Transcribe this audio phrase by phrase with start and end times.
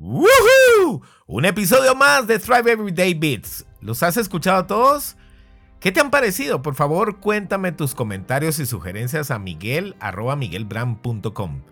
[0.00, 1.02] ¡Woohoo!
[1.26, 3.66] Un episodio más de Thrive Everyday Beats.
[3.80, 5.16] ¿Los has escuchado todos?
[5.80, 6.62] ¿Qué te han parecido?
[6.62, 11.62] Por favor, cuéntame tus comentarios y sugerencias a miguel.miguelbram.com.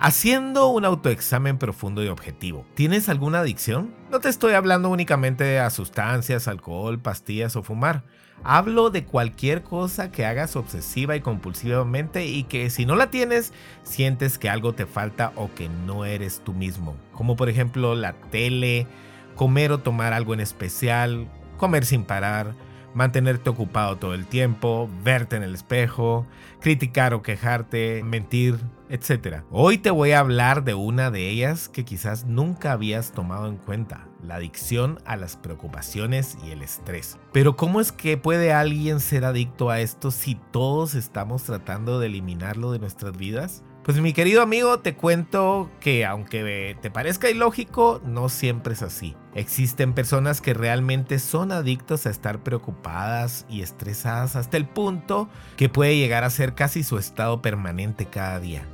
[0.00, 2.64] Haciendo un autoexamen profundo y objetivo.
[2.74, 3.92] ¿Tienes alguna adicción?
[4.12, 8.04] No te estoy hablando únicamente de sustancias, alcohol, pastillas o fumar.
[8.44, 13.52] Hablo de cualquier cosa que hagas obsesiva y compulsivamente y que si no la tienes,
[13.82, 16.94] sientes que algo te falta o que no eres tú mismo.
[17.10, 18.86] Como por ejemplo la tele,
[19.34, 22.54] comer o tomar algo en especial, comer sin parar,
[22.94, 26.24] mantenerte ocupado todo el tiempo, verte en el espejo,
[26.60, 29.42] criticar o quejarte, mentir, etc.
[29.50, 33.56] Hoy te voy a hablar de una de ellas que quizás nunca habías tomado en
[33.56, 37.18] cuenta, la adicción a las preocupaciones y el estrés.
[37.32, 42.06] Pero ¿cómo es que puede alguien ser adicto a esto si todos estamos tratando de
[42.06, 43.62] eliminarlo de nuestras vidas?
[43.88, 49.16] Pues mi querido amigo, te cuento que aunque te parezca ilógico, no siempre es así.
[49.34, 55.70] Existen personas que realmente son adictos a estar preocupadas y estresadas hasta el punto que
[55.70, 58.68] puede llegar a ser casi su estado permanente cada día.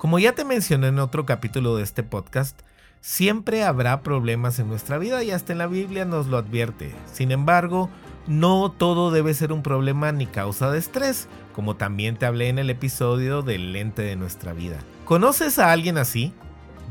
[0.00, 2.58] Como ya te mencioné en otro capítulo de este podcast,
[3.02, 6.94] siempre habrá problemas en nuestra vida y hasta en la Biblia nos lo advierte.
[7.12, 7.90] Sin embargo,
[8.26, 12.58] no todo debe ser un problema ni causa de estrés, como también te hablé en
[12.58, 14.78] el episodio del lente de nuestra vida.
[15.04, 16.32] ¿Conoces a alguien así?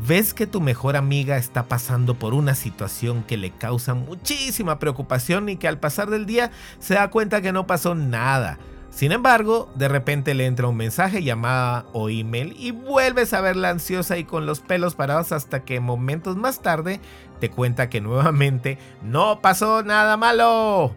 [0.07, 5.49] ¿Ves que tu mejor amiga está pasando por una situación que le causa muchísima preocupación
[5.49, 8.59] y que al pasar del día se da cuenta que no pasó nada?
[8.89, 13.69] Sin embargo, de repente le entra un mensaje, llamada o email y vuelves a verla
[13.69, 16.99] ansiosa y con los pelos parados hasta que momentos más tarde
[17.39, 20.95] te cuenta que nuevamente no pasó nada malo.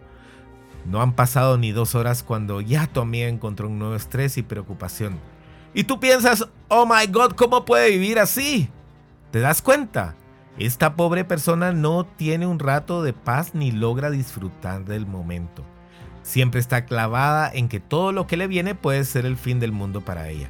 [0.85, 4.43] No han pasado ni dos horas cuando ya tu amiga encontró un nuevo estrés y
[4.43, 5.19] preocupación.
[5.73, 8.69] Y tú piensas, oh my god, ¿cómo puede vivir así?
[9.31, 10.15] ¿Te das cuenta?
[10.57, 15.63] Esta pobre persona no tiene un rato de paz ni logra disfrutar del momento.
[16.23, 19.71] Siempre está clavada en que todo lo que le viene puede ser el fin del
[19.71, 20.49] mundo para ella.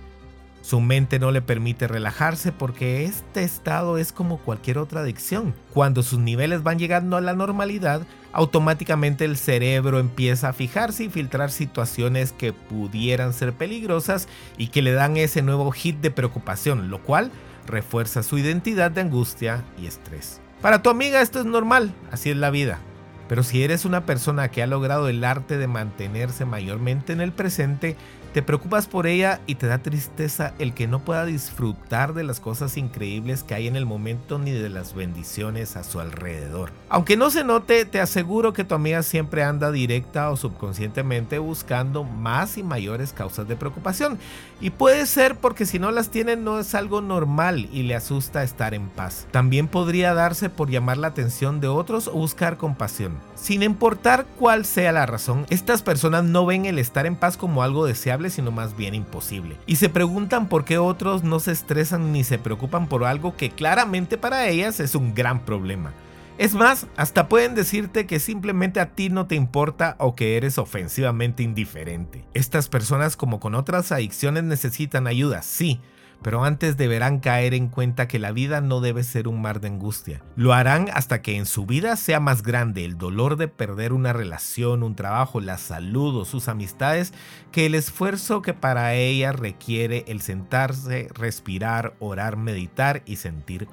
[0.62, 5.54] Su mente no le permite relajarse porque este estado es como cualquier otra adicción.
[5.74, 11.10] Cuando sus niveles van llegando a la normalidad, automáticamente el cerebro empieza a fijarse y
[11.10, 16.90] filtrar situaciones que pudieran ser peligrosas y que le dan ese nuevo hit de preocupación,
[16.90, 17.30] lo cual
[17.68, 20.40] refuerza su identidad de angustia y estrés.
[20.62, 22.80] Para tu amiga esto es normal, así es la vida.
[23.28, 27.32] Pero si eres una persona que ha logrado el arte de mantenerse mayormente en el
[27.32, 27.96] presente,
[28.34, 32.40] te preocupas por ella y te da tristeza el que no pueda disfrutar de las
[32.40, 36.72] cosas increíbles que hay en el momento ni de las bendiciones a su alrededor.
[36.90, 42.04] Aunque no se note, te aseguro que tu amiga siempre anda directa o subconscientemente buscando
[42.04, 44.18] más y mayores causas de preocupación.
[44.60, 48.42] Y puede ser porque si no las tiene no es algo normal y le asusta
[48.42, 49.28] estar en paz.
[49.30, 53.13] También podría darse por llamar la atención de otros o buscar compasión.
[53.36, 57.64] Sin importar cuál sea la razón, estas personas no ven el estar en paz como
[57.64, 59.58] algo deseable sino más bien imposible.
[59.66, 63.50] Y se preguntan por qué otros no se estresan ni se preocupan por algo que
[63.50, 65.94] claramente para ellas es un gran problema.
[66.38, 70.58] Es más, hasta pueden decirte que simplemente a ti no te importa o que eres
[70.58, 72.26] ofensivamente indiferente.
[72.34, 75.80] Estas personas como con otras adicciones necesitan ayuda, sí,
[76.24, 79.68] pero antes deberán caer en cuenta que la vida no debe ser un mar de
[79.68, 80.22] angustia.
[80.36, 84.14] Lo harán hasta que en su vida sea más grande el dolor de perder una
[84.14, 87.14] relación, un trabajo, la salud o sus amistades
[87.52, 93.68] que el esfuerzo que para ella requiere el sentarse, respirar, orar, meditar y sentir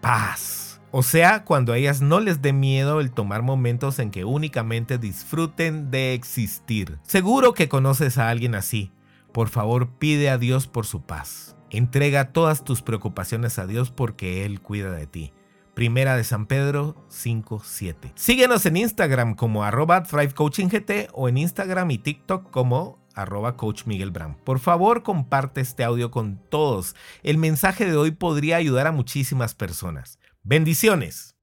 [0.00, 0.80] paz.
[0.92, 4.98] O sea, cuando a ellas no les dé miedo el tomar momentos en que únicamente
[4.98, 6.98] disfruten de existir.
[7.02, 8.92] Seguro que conoces a alguien así.
[9.32, 11.55] Por favor, pide a Dios por su paz.
[11.70, 15.32] Entrega todas tus preocupaciones a Dios porque Él cuida de ti.
[15.74, 18.12] Primera de San Pedro 5.7.
[18.14, 24.12] Síguenos en Instagram como arroba ThriveCoachingGT o en Instagram y TikTok como arroba Coach Miguel.
[24.44, 26.94] Por favor, comparte este audio con todos.
[27.22, 30.18] El mensaje de hoy podría ayudar a muchísimas personas.
[30.42, 31.35] Bendiciones.